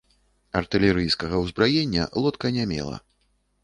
[0.61, 2.97] Артылерыйскага ўзбраення лодка не мела.